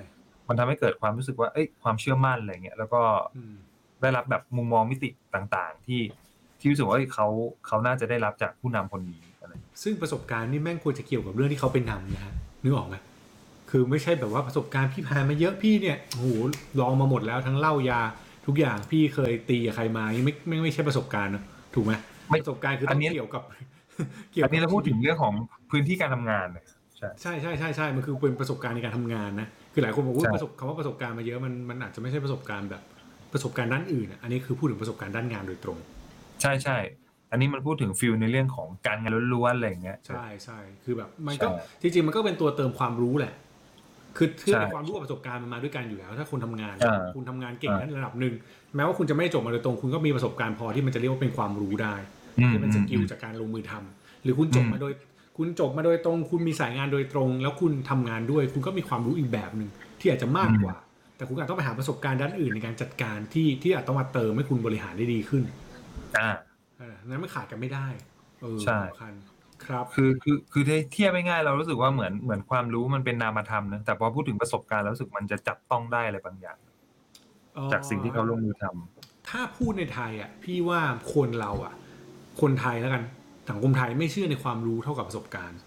[0.49, 3.03] มันทำให้เกิดความรู้สึกว่า เอ้ย ความเชื่อมั่นอะไรเงี้ยแล้วก็
[3.37, 3.55] อืม
[4.03, 6.03] ได้รับแบบมุมมองมิติต่างๆ ที่
[6.59, 7.27] ที่รู้สึกว่าเอ้ยเขา
[7.67, 12.97] เขาน่าจะได้รับจากผู้นำคนนี้อะไรซึ่งประสบการณ์นี่แม่งควรจะเกี่ยวกับเรื่องที่เขาเป็นนำนะฮะ นึกออกไหม
[13.71, 16.27] คือไม่ใช่แบบว่าประสบการณ์พี่ผ่านมาเยอะพี่เนี่ยโอ้โห
[16.81, 18.01] ลองมาหมดแล้วทั้งเหล้ายา
[18.47, 21.45] ทุกอย่างพี่เคยตีกับใครมายังไม่ไม่ไม่ใช่ประสบการณ์เนอะ
[21.75, 21.93] ถูกไหม
[22.29, 23.43] ไม่ประสบการณ์คืออัต้นองนี้เกี่ยวกับ
[24.33, 25.35] เกี่ยวอักับนนี้เราพูดถึงเรื่องของ
[25.71, 26.65] พื้นที่การทำงานเลย
[26.99, 32.83] ใช่ใช่ใช่ใช่ใช่มันคือเป็นประสบการณ์ในการทำงานนะคือหลายคนบอกว่าใช่ประสบคำว่าประสบการณ์มาเยอะมันมันอาจจะไม่ใช่ประสบการณ์แบบ
[33.33, 35.79] ประสบการณ์ด้านอื่นอะอันนี้คือพูดถึงประสบการณ์ด้านงานโดยตรง
[36.43, 36.77] ใช่ใช่
[37.31, 43.33] อันนี้มันพูดถึง field ในเรื่องของการงานล้วนๆอะไรอย่างเงี้ย ใช่ใช่คือแบบมันก็ใช่จริงๆมันก็เป็นตัวเติมความรู้แหละ
[44.17, 48.35] คือคือใช่ความรู้กับประสบการณ์มันมาด้วยกันอยู่แล้ว ถ้าคุณทำงานอ่าคุณทำงานเก่งอ่าในระดับหนึ่ง
[48.77, 51.95] แม้ว่าคุณจะไม่ได้จบมาโดยตรง คุณก็มีประสบการณ์พอที่มันจะเรียกว่าเป็นความรู้ได้
[52.39, 54.93] อืมที่เป็นสกิลอืมจากการลงมือทำหรือคุณจบอืมมาโดย
[55.39, 60.77] คุณจบมาโดยตรง คุณมีสายงานโดยตรง แล้วคุณทำงานด้วย คุณก็มีความรู้อีกแบบหนึ่งที่อาจจะมากกว่า
[61.17, 65.43] แต่คุณอาจต้องไปหาประสบการณ์ด้านอื่นในการจัดการที่ที่อาจต้องมาเติมให้คุณบริหารได้ดีขึ้น
[66.19, 66.54] อ่าเออ
[67.11, 67.87] นั้นไม่ขาดกันไม่ได้
[68.43, 69.15] เออใช่สำคัญ
[69.65, 76.59] ครับคือคือคือเทียบง่ายๆเรารู้สึกว่าเหมือนเหมือนความรู้มันเป็นนามธรรมนะแต่พอพูดถึงประสบการณ์แล้วรู้สึกมันจะจับต้องได้อะไรบางอย่าง
[77.73, 80.81] จากสิ่งที่เขาลงมือทำถ้าพูดในไทยอะ พี่ว่า
[81.15, 81.75] คนเราอะ
[82.41, 83.03] คนไทยแล้วกัน
[83.51, 85.59] สังคมไทยไม่เชื่อในความรู้เท่ากับประสบการณ์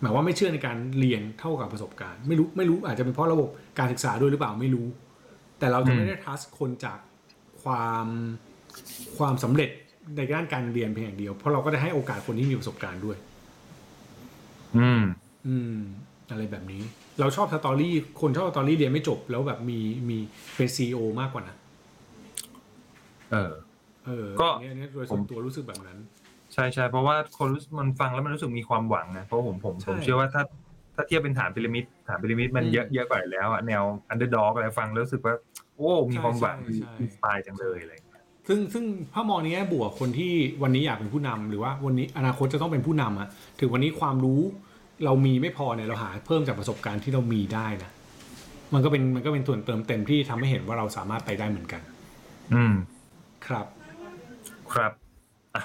[0.00, 3.48] หมายว่าไม่เชื่อในการเรียนเท่ากับประสบการณ์ ไม่รู้ไม่รู้อาจจะเป็นเพราะระบบ
[3.78, 4.86] การศึกษาด้วยหรือเปล่าไม่รู้
[5.58, 6.98] แต่เราจะไม่ได้ทัสคนจาก
[7.62, 8.06] ความ
[9.18, 9.70] ความสำเร็จ
[10.16, 13.16] ในด้านการเรียนเพียงอย่างเดียว เพราะเราก็ได้ให้โอกาสคนที่มีประสบการณ์ด้วย
[14.76, 15.02] อืม
[15.46, 15.78] อืม
[16.30, 16.82] อะไรแบบนี้
[17.20, 20.18] เราชอบสตอรี่ คนชอบสตอรี่เรียนไม่จบ แล้วแบบมีมี
[20.56, 21.56] เป็นซีอมากกว่านะ
[23.32, 23.52] เออ
[24.06, 25.98] เออก็อันเนี้ยอันเนี้ยโดยส่วนตัวรู้สึกแบบนั้น
[26.54, 30.42] ใช่ใช่เพราะว่าคนรู้สึกมันฟังแล้วมันรู้สึกมีความหวังนะเพราะผมผมใช่ผมเชื่อว่าถ้า
[30.94, 35.34] ถ้าเทียบเป็นฐานพีระมิดฐานพีระมิดมันอืมเยอะเยอะกว่าอยู่แล้วอะแนว underdog อะไรฟังแล้วรู้สึกว่า
[35.76, 38.07] โอ้ มีความหวังใช่ใช่ inspire จังเลยอะไรอย่างเงี้ย
[38.48, 38.84] ซึ่งซึ่ง
[39.14, 40.32] ถ้ามองในแง่บวกคนที่
[40.62, 43.28] วันนี้อยากเป็นผู้นำหรือว่าวันนี้อนาคตจะต้องเป็นผู้นำอะ
[43.60, 44.40] ถึงวันนี้ความรู้
[45.04, 47.90] เรามีไม่พอเนี่ยเราหาเพิ่มจากประสบการณ์ที่เรามีได้นะ
[48.74, 51.82] มันก็เป็นมันก็เป็นส่วนเติมเต็มที่ทำให้เห็นว่าเราสามารถไปได้เหมือนกัน
[52.54, 52.74] อืม
[53.46, 53.66] ครับ
[54.74, 54.92] ครับ
[55.54, 55.62] อะ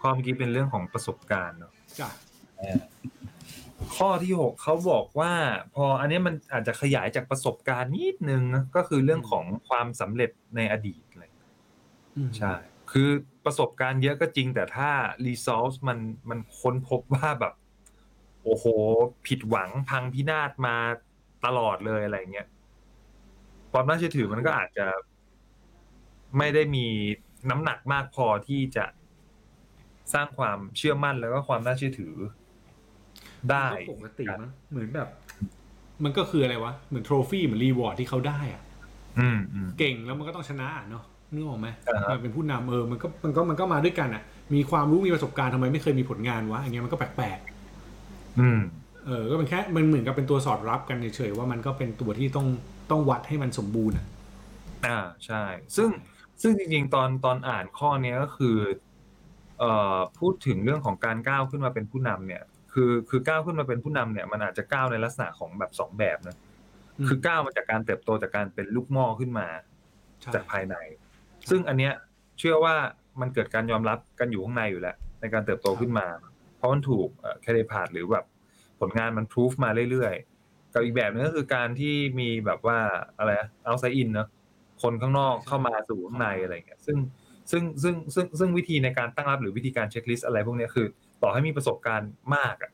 [0.00, 2.10] ข้อเมื่อกี้เป็นเรื่องของประสบการณ์เนาะจ้ะ
[3.96, 5.32] ข้อที่หกเขาบอกว่า
[5.74, 11.11] พออันนี้มันอาจจะขยายจากประสบการณ์นิดนึงนะก็คือเรื่องของความสำเร็จในอดีตอะไรอืม
[12.38, 12.52] ใช่
[12.92, 13.10] คือ
[13.44, 14.90] ประสบการณ์เยอะก็จริง แต่ถ้า
[15.26, 15.98] resource มัน
[16.30, 17.54] มันค้นพบว่าแบบ
[18.44, 18.64] โอ้โห
[19.26, 20.76] ผิดหวังพังพินาศมา
[21.44, 22.48] ตลอดเลยอะไรเงี้ย
[23.72, 24.86] ความน่าเชื่อถือมันก็อาจจะ
[26.38, 26.86] ไม่ได้มี
[27.50, 28.84] น้ำหนักมากพอที่จะ
[30.12, 32.14] สร้างความเชื่อมั่นแล้วก็ความน่าเชื่อถือ
[33.50, 35.08] ได้ก็ปกติมั้งเหมือนแบบ
[36.04, 38.62] มันก็คืออะไรวะ เหมือนโทรฟี่เหมือนรีวอร์ดที่เขาได้อะ
[39.18, 44.22] อืมอืมเก่งแล้วมันก็ต้องชนะอะเนาะ นึกออกไหมอ่าฮะมันเป็นผู้นำเออมันก็มันก็มันก็มาด้วยกันอะ
[44.54, 47.38] มีความรู้มีประสบการณ์ทำไมไม่เคยมีผลงานวะอย่างเงี้ยมันก็แปลก
[48.36, 52.46] อืมๆเออก็เป็นแค่มันเหมือนกับเป็นตัวสอดรับกันเฉยๆว่ามันก็เป็นตัวที่ต้อง
[52.90, 54.06] ต้องวัดให้มันสมบูรณ์อะ
[54.84, 54.90] อ่า
[55.26, 55.44] ใช่
[55.76, 55.90] ซึ่ง
[56.42, 58.56] ซึ่งจริงๆตอนตอนอ่านข้อเนี้ยก็คือ
[59.58, 62.42] เอ่อพูดถึงเรื่องของการก้าวขึ้นมาเป็นผู้นำเนี่ย
[62.72, 66.36] คือคือก้าวขึ้นมาเป็นผู้นำเนี่ย มันอาจจะก้าวในลักษณะของแบบสองแบบนะ
[66.98, 69.46] อืมคือก้าวมาจากการเติบโตจากการเป็นลูกหม้อขึ้นมา
[70.22, 70.74] ใช่จากภายใน
[71.50, 71.92] ซึ่งอันเนี้ย
[72.38, 72.74] เชื่อว่า
[73.20, 76.06] มันเกิดการยอมรับกันอยู่ข้างในอยู่แล้ว ในการเติบโตขึ้นมา
[76.56, 77.08] เพราะมันถูก
[77.42, 78.24] career path หรือแบบ
[78.80, 82.78] ผลงานมันพิสูจน์มาเรื่อยๆ กับอีกแบบนึงก็คือการที่มีแบบว่า
[83.18, 83.30] อะไร
[83.64, 84.28] outside in เนาะ
[84.82, 86.96] คนข้างนอกเข้ามาสู่ข้างในอะไรเงี้ยซึ่ง
[87.50, 90.86] ซึ่งซึ่งซึ่งซึ่งวิธีในการตั้งรับหรือวิธีการ checklist อะไรพวกเนี้ยคือ
[91.22, 92.70] ต่อให้มีประสบการณ์มากอะ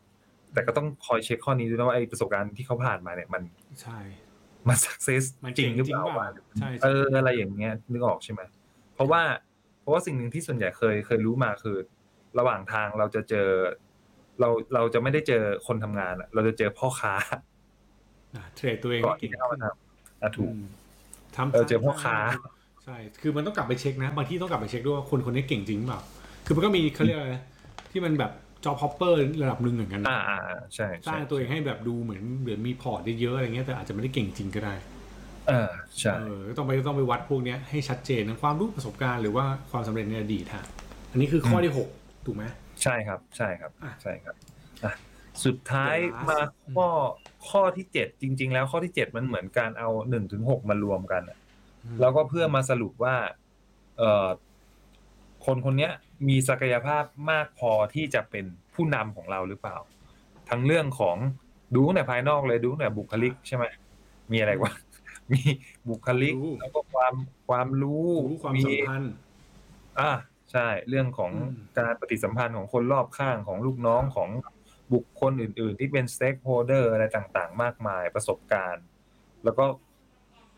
[0.52, 3.42] แต่ก็ต้องคอยเช็คข้อนี้ด้วยนะว่าไอ้ประสบการณ์ที่เขาผ่านมาเนี่ยมัน
[3.83, 3.98] ใช่
[4.68, 6.28] มัน success มันจริงหรือเปล่าเจ๋งจริงเปล่า
[6.59, 8.40] ใช่ใช่เอออะไรอย่างเงี้ยนึกออกใช่ไหม
[8.99, 9.23] เพราะว่า
[9.81, 11.77] เพราะว่าสิ่งหนึ่งที่ส่วนใหญ่เคยเคยรู้มาคือ
[12.39, 13.49] ระหว่างทางเราจะเจอ
[14.41, 17.15] เราเราจะไม่ได้เจอคนทำงานอะเราจะเจอพ่อค้า
[18.35, 20.63] อะ trade ตัวเองก่อนให้เก่ที่จะเข้ามาขึ้นทำอะถูกอืม
[21.37, 22.17] ทำเออเจอพ่อค้า
[22.85, 26.01] ใช่คือมันต้องกลับไปเช็คนะบางที่ต้องกลับไปเช็คด้วยว่าคนคนนี้เก่งจริงหรือเปล่า
[26.47, 27.43] คือมันก็มีเขาเรียกอะไรนะ
[27.91, 28.33] ที่มันแบบ
[28.65, 40.65] จอ p อปเปอร์ระดับหนึ่งเหมือนกันนะอ่าอ่าอ่าใช่ใช่สร้าใช่งตัวเองให้แบบดูเหมือนเหมือนมี port เยอะๆอะไรเงี้ยแต่อาจจะไม่ได้เก่งจริงก็ได้เออใช่เออต้องไปต้องไปวัดพวกเนี้ยให้ชัดเจนทั้งความรู้ประสบการณ์หรือว่าความสำเร็จในอดีตฮะ
[41.11, 41.89] อันนี้คือข้อที่หก
[42.27, 42.45] ถูกไหม
[42.83, 44.35] ใช่ครับ ใช่ครับอะใช่ครับ
[44.85, 44.93] อะ
[45.45, 46.41] สุดท้าย The last มา
[46.77, 46.89] ข้อ
[47.51, 51.39] ข้อที่เจ็ดจริง ๆ แล้วข้อที่เจ็ดมันเหมือนการเอาหนึ่งถึงหกมารวมกันอะ
[52.01, 53.17] แล้วก็เพื่อมาสรุปว่า
[53.99, 54.29] เอ่อ
[55.47, 55.93] คนคนเนี้ย
[56.29, 59.77] มีศักยภาพมากพอที่จะเป็นผู้นำของเราหรือเปล่า
[60.51, 61.17] ทั้งเรื่องของ
[61.75, 63.65] ดูตั้งแต่ภายนอกเลยดูตั้งแต่บุคลิกใช่ไหม
[64.33, 64.73] มีอะไรวะ
[65.33, 65.41] มี
[65.88, 67.14] บุคลิกรู้แล้วก็ความ
[67.49, 69.12] ความรู้รู้ความสัมพันธ์
[70.01, 70.12] อ่า
[70.53, 74.31] ใช่เรื่องของอืมการปฏิสัมพันธ์ของคนรอบข้างของลูกน้องของ
[74.95, 78.85] บุคคลอื่น ๆ ที่เป็น stakeholder อะไรต่างๆ มากมายประสบการณ์
[79.45, 79.64] แล้วก็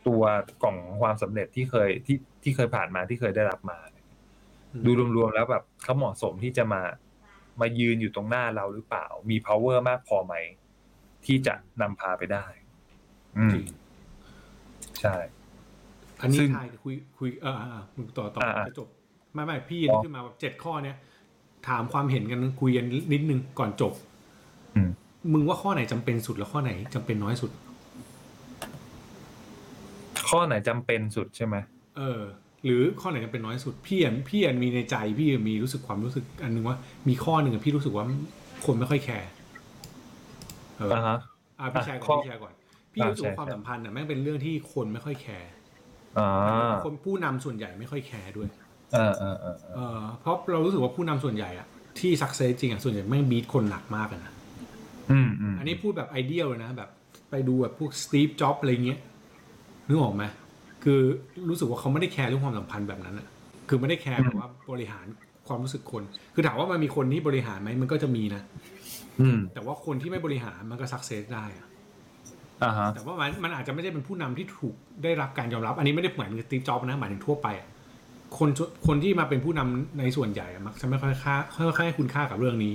[0.06, 0.22] ตัว
[0.62, 3.78] กล่องของความสำเร็จที่เคยที่ที่เคยผ่านมาที่เคยได้รับมา
[4.84, 6.82] ดูรวมๆแล้วแบบเขาเหมาะสมที่จะมา
[7.60, 10.34] มายืนอยู่ตรงหน้าเราหรือเปล่า มี power มากพอไหม
[11.26, 12.46] ที่จะนำพาไปได้
[13.38, 13.66] อืมจริง
[15.00, 15.16] ใช่
[16.22, 18.88] อันนี้ซึ่งทายคุยคุยเอออ่ามึงต่อต่ออ่าจะจบ
[19.34, 20.96] ไม่ไม่พี่อ๋อขึ้นมาแบบเจ็ดข้อเนี้ย
[21.68, 23.92] ถามความเห็นกันคุยกันนิดนึงก่อนจบ
[24.74, 24.90] อืม
[25.32, 27.50] มึงว่าข้อไหนจำเป็นสุดแล้วข้อไหนจำเป็นน้อยสุด
[30.28, 31.56] ข้อไหนจำเป็นสุดใช่ไหม
[31.96, 32.22] เออ
[32.64, 36.76] หรือข้อไหนจำเป็นน้อยสุดพี่อันพี่อันมีในใจพี่มีรู้สึกความรู้สึกอันนึงว่า
[37.08, 38.04] มีข้อหนึ่งอะพี่รู้สึกว่า
[38.66, 39.28] คนไม่ค่อยแคร์
[40.78, 41.16] เอออ่าฮะ
[41.60, 42.54] อะพี่แชร์ก่อนข้ออพี่แชร์ก่อน
[42.92, 45.50] พี่อะรู้สึกว่าแชร์ความสัมพันธ์อะแม่งเป็นเรื่องที่คนไม่ค่อยแคร์
[46.18, 48.48] อ่าคนผู้นำส่วนใหญ่ไม่ค่อยแคร์ด้วย
[48.94, 51.66] เออเออเออเออเออเพราะเรารู้สึกว่าผู้นำส่วนใหญ่อะ
[51.98, 54.32] ที่ success จริงอะส่วนใหญ่แม่งบีบคนหนักมากอะนะ
[55.10, 56.90] อืมอืมอันนี้พูดแบบไอเดียเลยนะแบบ
[57.30, 59.00] ไปดูแบบพวกสตีฟจ็อบอะไรเงี้ย
[59.88, 60.24] นึกออกไหม
[60.84, 61.00] คือ
[61.48, 63.26] รู้สึกว่าเขาไม่ได้แคร์เรื่องความสัมพันธ์แบบนั้นอะ
[63.68, 65.06] คือไม่ได้แคร์แบบว่าบริหาร
[65.48, 66.02] ความรู้สึกคน
[66.34, 68.42] คือถามว่ามันมีคนที่บริหารไหมมันก็จะมีนะ
[69.20, 71.79] อืม แต่ว่าคนที่ไม่บริหารมันก็ success ได้อะอ่าฮะ
[72.94, 77.68] แต่ว่ามันมันอาจจะไม่ได้เป็นผู้นำที่ถูกได้รับการยอมรับ อันนี้ไม่ได้หมายถึงสตีฟจ็อบนะหมายถึงทั่วไปอะ
[78.38, 78.48] คน
[78.86, 82.74] คนที่มาเป็นผู้นำในส่วนใหญ่อะมักจะไม่ค่อยค่าค่อยๆให้คุณค่ากับเรื่องนี้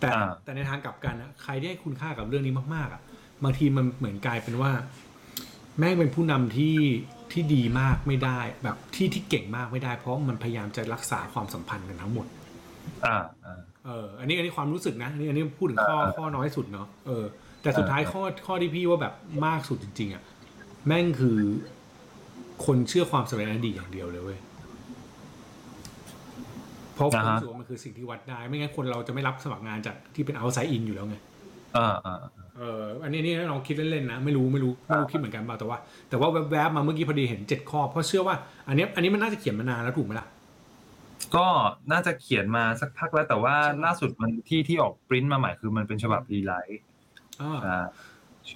[0.00, 3.00] แต่อ่าแต่ในทางกลับกันอะใครที่ให้คุณค่ากับเรื่องนี้มากๆอะ
[3.44, 4.72] บางทีมันเหมือนกลายเป็นว่า
[5.78, 6.76] แม่งเป็นผู้นำที่
[7.32, 12.26] ที่ดีมากไม่ได้ แบบที่ที่เก่งมากไม่ได้ เพราะมันพยายามจะรักษาความสัมพันธ์กันทั้งหมด
[13.06, 17.24] อ่าอ่าเออ อันนี้อันนี้ความรู้สึกนะอันนี้อันนี้พูดถึงข้ออ่าข้อน้อยสุดเนาะเออ
[17.62, 19.14] แต่สุดท้ายอ่าข้อข้อที่พี่ว่าแบบ
[19.46, 20.22] มากสุดจริง ๆอะ
[20.86, 21.38] แม่งคือ
[22.66, 24.38] คนเชื่อความสำเร็จในอดีตอย่างเดียวเลยเว้ย
[26.94, 31.16] เพราะผมรู้สึกว่ามันคือสิ่งที่วัดได้ ไม่งั้นคนเราจะไม่รับสมัครงานจากที่เป็น outside in อยู่แล้วไง
[31.76, 32.18] อ่าอ่า
[32.56, 38.36] เอออันนี้นี่ลองคิดเล่นๆนะไม่รู้ไม่รู้ไม่รู้คิดเหมือนกันเปล่าแต่ว่า แต่ว่าแวบๆมาเมื่อกี้พอดีเห็นเจ็ดข้อเพราะเชื่อว่า
[38.68, 40.26] อันเนี้ยอันนี้มันน่าจะเขียนมานานแล้วถูกไหมล่ะ
[41.36, 41.46] ก็
[41.92, 46.97] น่าจะเขียนมาสักพักแล้วแต่ว่าล่าสุดมันที่ที่ออกปริ้นมาใหม่คือมันเป็นฉบับรีไลท์อ่าอ่าใช่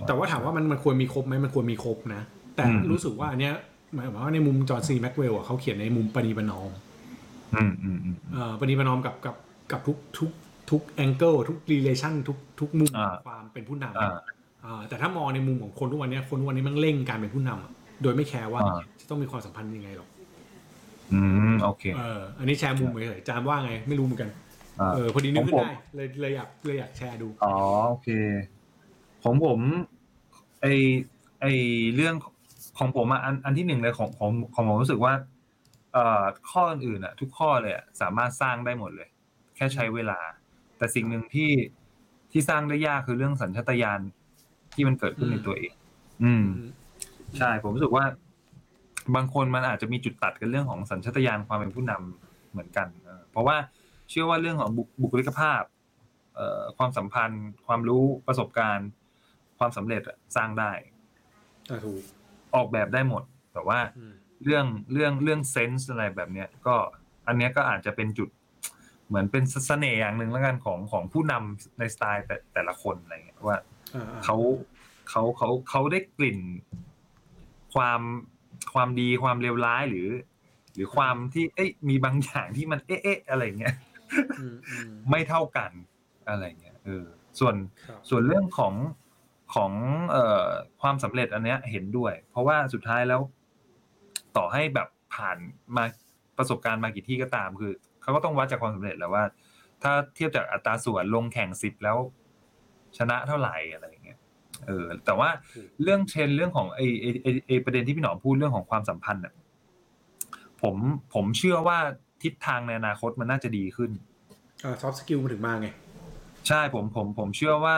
[0.06, 2.22] แต่ว่าถามว่ามันมันควรมีครบไหมมันควรมีครบนะ
[2.56, 3.54] แต่อืมรู้สึกว่าอันเนี้ย
[3.94, 6.70] หมายความว่าในมุมจอห์นซีแม็กซ์เวลล์อะเขาเขียนในมุมประนีประนอม
[7.54, 9.36] อืมอืมอืมเอ่อปณีประนอมกับกับ
[9.72, 10.30] กับทุกทุก
[10.70, 14.08] ทุกแองเกิลทุกรีเลชันทุกทุกมุมอ่าของความเป็นผู้นำอ่า
[14.64, 20.08] อ่าแต่ถ้ามองในมุมของคนทุกวันเนี้ยคนทุกวันนี้มันเร่งการเป็นผู้นำอะโดยไม่แคร์ว่าอ่าจะต้องมีความสัมพันธ์ยังไงหรอก
[21.12, 21.18] อื
[21.50, 24.30] มโอเคเอออันนี้แชร์มุมเฉยๆจามว่าไงไม่รู้เหมือนกัน
[24.80, 27.48] อ่าเออพอดีนึกขึ้ของผมนได้เลยเลยอยากเลยอยากแชร์ดูอ๋อ
[27.88, 28.08] โอเค
[29.24, 29.60] ของผม
[30.60, 30.66] ไอ
[31.40, 31.46] ไอ
[31.96, 32.14] เรื่อง
[32.78, 35.14] ของผมอะอันอันที่หนึ่งเลยของของของผมรู้สึกว่า
[35.92, 39.08] เอ่อข้ออื่นๆอะ ทุกข้อเลยอะสามารถสร้างได้หมดเลย
[39.56, 40.20] แค่ใช้เวลา
[40.78, 41.50] แต่สิ่งหนึ่งที่
[42.32, 44.00] ที่สร้างได้ยากคือเรื่องสัญชาตญาณ
[44.74, 45.72] ที่มันเกิดขึ้นในตัวเอง
[46.24, 46.46] อืม
[47.38, 48.04] ใช่ ผมรู้สึกว่า
[49.14, 53.56] บางคนมันอาจจะมีจุดตัดกันเรื่องของสัญชาตญาณความเป็นผู้นำเหมือนกันเออเพราะว่า
[54.10, 55.62] เชื่อว่าเรื่องของบุบุคลิกภาพ
[56.34, 58.88] เอ่อความสัมพันธ์ ความรู้ประสบการณ์
[59.62, 60.72] ความสำเร็จอะสร้างได้
[61.70, 62.02] อ่าถูก
[62.54, 63.22] ออกแบบได้หมด
[63.52, 66.76] แต่ว่าอืมเรื่องเรื่องเรื่องเซนส์อะไรแบบเนี้ยก็
[67.26, 68.28] อันเนี้ยก็อาจจะเป็นจุด
[69.08, 73.58] เหมือนเป็นเสน่ห์อย่างหนึ่งแล้วกันของของผู้นำในสไตล์แต่แต่ละคนอะไรเงี้ยว่า
[73.94, 74.36] อ่าอ่าเขา
[75.10, 76.38] เขาเขาเขาได้กลิ่น
[77.74, 78.00] ความ
[78.74, 80.08] ความดีความเลวร้ายหรือ
[80.74, 83.74] หรือความที่เอ๊ะมีบางอย่างที่มันเอ๊ะเอ๊ะอะไรเงี้ย
[84.40, 85.70] อืมอืมไม่เท่ากัน
[86.28, 87.06] อะไรเงี้ยเออ
[87.40, 87.54] ส่วน
[87.88, 88.74] ครับส่วนเรื่องของ
[89.54, 89.72] ของ
[90.10, 90.46] เอ่อ
[90.80, 93.20] ความสำเร็จอันเนี้ยเห็นด้วย เพราะว่าสุดท้ายแล้ว
[94.36, 95.36] ต่อให้แบบผ่าน
[95.76, 95.84] มา
[96.38, 99.24] ประสบการณ์มากี่ที่ก็ตาม คือเขาก็ต้องวัดจากความสำเร็จแหล้วว่า
[99.82, 101.96] ถ้าเทียบจากอัตราส่วนลงแข่งสิบแล้ว
[102.98, 104.18] ชนะเท่าไหร่อะไรอย่างเงี้ย
[104.66, 109.34] เออ แต่ว่าถูกเรื่องเทรนด์เรื่องของไอไอไอ้ไอประเด็นที่พี่หนอมพูดเรื่องของความสัมพันธ์อะ
[110.62, 110.76] ผม
[111.14, 111.78] ผมเชื่อว่า
[112.22, 113.90] ทิศทางในอนาคตมันน่าจะดีขึ้น
[114.64, 115.68] อ่า soft skill มันถึงมาไง
[116.48, 117.74] ใช่ผมผมผมเชื่อว่า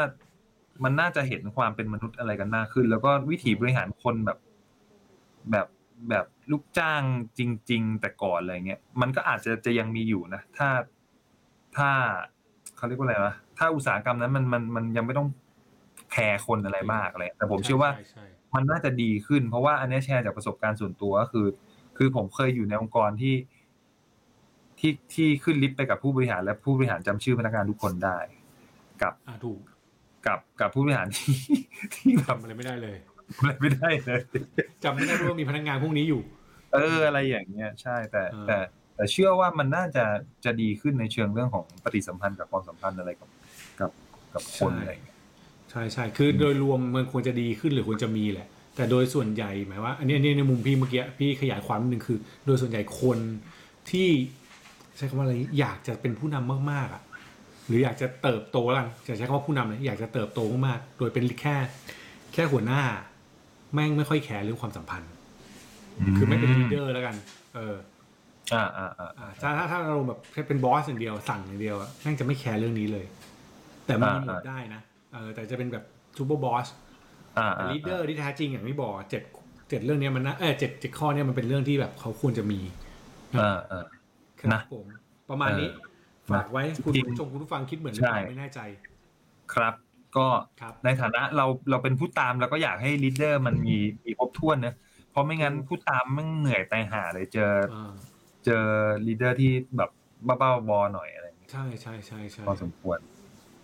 [0.85, 4.39] มันน่าจะเห็นความเป็นมนุษย์อะไรกันมากขึ้น แล้วก็วิธีบริหารคนแบบ
[5.51, 5.67] แบบ
[6.11, 7.03] แบบลูกจ้าง
[7.39, 10.69] จริง ๆ แต่ก่อนอะไรเงี้ยมันก็อาจจะจะยังมีอยู่นะถ้า
[11.77, 11.91] ถ้า
[12.77, 15.29] เขาเรียกว่าอะไรวะถ้าอุตสาหกรรมนั้นมันมันมันยังไม่ต้อง
[16.13, 21.47] แคร์คนอะไรมากอะไรแต่ผมเชื่อว่าใช่ใช่มันน่าจะดีขึ้น เพราะว่าอันเนี้ยแชร์จากประสบการณ์ส่วนตัวก็คือ
[21.97, 23.35] คือผมเคยอยู่ในองค์กรที่
[24.79, 28.19] ที่ที่ขึ้นลิฟต์ไปกับผู้บริหารและผู้บริหารจำชื่อพนักงานทุกคนได้
[29.03, 29.61] กับอ่าถูก
[30.27, 31.37] กับกับผู้บริหารที่
[31.95, 32.97] ที่แบบจำอะไรไม่ได้เลย
[33.39, 34.21] อะไรไม่ได้เลย
[34.85, 36.21] จำไม่ได้ด้วยว่ามีพนักงานพวกนี้อยู่
[36.75, 38.59] เอออะไรอย่างเงี้ยใช่แต่อ่าแต่
[38.97, 40.05] แต่เชื่อว่ามันน่าจะ
[40.45, 43.29] จะดีขึ้นในเชิงเรื่องของปฏิสัมพันธ์กับความสัมพันธ์อะไรกับ
[43.81, 43.91] กับ
[44.35, 45.17] กับคนอะไรอย่างเงี้ย
[45.71, 53.19] ใช่ใช่คือโดยรวมมันควรจะดีขึ้นหรือควรจะมีแหละ แต่โดยส่วนใหญ่หมายว่า อันนี้อันนี้ในมุมพี่เมื่อกี้พี่ขยายความนิดนึงคือ โดยส่วนใหญ่คน
[53.91, 54.09] ที่
[54.97, 57.03] ใช้คำว่าอะไรอยากจะเป็นผู้นำมากๆอะ
[57.67, 61.57] หรืออยากจะเติบโตแล้วกันจะใช้คำว่าผู้นำเลยอยากจะเติบโตมากๆโดยเป็นแค่
[62.33, 62.83] แค่หัวหน้า
[63.75, 65.11] แม่งไม่ค่อยแคร์เรื่องความสัมพันธ์
[66.17, 67.17] คือไม่เป็น leaderอร์แล้วกัน
[67.55, 67.77] เออ
[68.55, 73.07] อ่าอ่าอ่าอ่าถ้าถ้าถ้าเราแบบแค่เป็น boss อย่างเดียวสั่งอย่างเดียวอะแม่งจะไม่แคร์เรื่องนี้เลย
[73.87, 74.81] แต่มีหมดได้นะ
[75.13, 75.85] เออแต่จะเป็นแบบ
[76.19, 76.67] super boss
[77.39, 79.23] อ่าแต่อ่า leader ที่แท้จริงอย่างที่บอกเจ็ด
[79.69, 82.61] เจ็ดเรื่องเนี้ยมันนะเออเจ็ดเจ็ดข้อเนี้ยมันเป็นเรื่องที่แบบเขาควรจะมี
[83.35, 83.85] อ่าอ่า
[84.41, 84.87] ครับนะผม
[85.31, 85.94] ประมาณนี้เออ
[86.33, 88.61] ฝากไว้คุณจริงผู้ชมคุณผู้ฟังคิดเหมือนหรือเปล่าใช่ไม่แน่ใจ
[89.55, 89.75] ครับ
[90.17, 90.27] ก็
[90.61, 94.75] ครับในฐานะเราเราเป็นผู้ตามเราก็อยากให้ leader มันมีมีครบถ้วนนะ
[95.11, 97.93] เพราะไม่งั้นผู้ตามมันเหนื่อยตายห่าเลยเจออ่า
[98.45, 98.65] เจอ
[99.07, 99.91] leader ที่แบบ
[100.27, 102.99] บ้าๆบอๆหน่อยอะไรอย่างเงี้ยใช่ใช่ใช่ใช่พอสมควร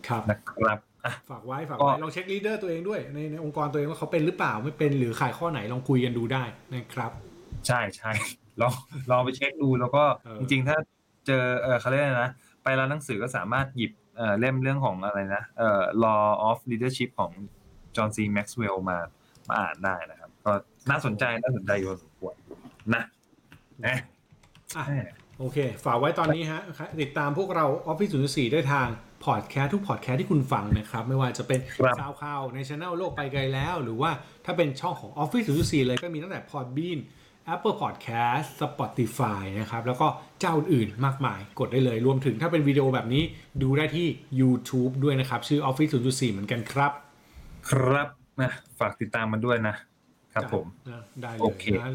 [0.08, 6.44] ครับนะครับอะฝากไว้ฝากก็ไว้ลองเช็ค leader ตัวเองด้วยในในองค์กรตัวเองว่าเขาเป็นหรือเปล่าไม่เป็นหรือขาดข้อไหนลองคุยกันดูได้
[6.74, 7.10] นะครับ
[7.66, 8.10] ใช่ใช่
[8.60, 8.72] ลอง
[9.10, 10.76] ลองไปเช็คดูแล้วก็เออจริงๆถ้า
[11.26, 12.30] เจอเออเขาเรียกอะไรนะ
[12.62, 17.32] ไปร้านหนังสือก็สามารถหยิบเอ่อเล่มเรื่องของอะไรนะเอ่อ law of leadership ของ
[17.96, 18.98] จอห์นซีแม็กซ์เวลล์มา
[19.48, 20.52] มาอ่านได้นะครับ ก็
[20.90, 22.34] น่าสนใจน่าสนใจอยู่พอสมควร
[22.94, 23.02] นะ
[23.82, 23.98] เอ๊ะ
[24.76, 25.00] อะแหม่
[25.38, 26.60] โอเค ฝากไว้ตอนนี้ฮะ
[27.00, 28.88] ติดตามพวกเรา Office 04ได้ทาง
[29.24, 34.10] พอดแคสต์ทุกพอดแคสต์ที่คุณฟังนะครับ ไม่ว่าจะเป็นครับซาวข่าวในช anel โลกไปไกลแล้ว หรือว่า
[34.44, 36.98] ถ้าเป็นช่องของ Office 04เลยก็มีตั้งแต่ Podbean
[37.54, 40.06] Apple Podcast Spotify นะครับ แล้วก็
[40.40, 43.22] เจ้าอื่นๆมากมาย กดได้เลย รวมถึงถ้าเป็นวิดีโอแบบนี้
[43.62, 44.06] ดูได้ที่
[44.40, 46.92] YouTube ด้วยนะครับ ชื่อ Office 04 เหมือนกันครับ
[47.70, 48.08] ครับ
[48.40, 49.74] นะฝากติดตามมันด้วยนะ
[50.34, 51.90] ครับผม ได้ได้เลโอยเคนะ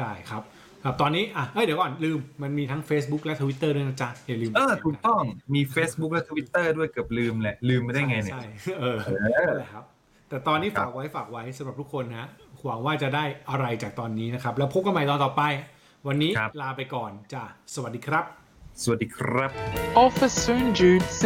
[0.00, 0.42] ได้ครับ
[0.84, 5.22] ครับตอนนี้อะเอ้ยเดี๋ยวก่อนลืมมันมีทั้ง Facebook และ Twitter ด้วยนะจ๊ะอย่าลืมเออถูกต้อง
[5.54, 9.84] มี Facebook และ Twitter ด้วยเกือบลืมเลยลืมไม่ได้ไงเนี่ยใช่ใช่เออเออนั่นแหละครับ
[10.28, 12.28] แต่ตอนนี้ครัฝาบกไว้ฝากไว้สำหรับทุกคนนะ
[12.64, 15.42] หวังว่าจะได้อะไรจากตอนนี้นะครับ แล้วพบกันใหม่ตอนต่อไป
[16.06, 16.30] วันนี้
[16.62, 17.42] ลาไปก่อนจ้ะ
[17.74, 18.24] สวัสดีครับ
[18.82, 19.50] สวัสดีครับ
[20.04, 21.22] Office soon, Jude C.